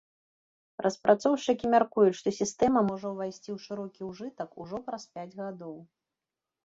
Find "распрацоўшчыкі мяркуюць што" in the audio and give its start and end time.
0.85-2.33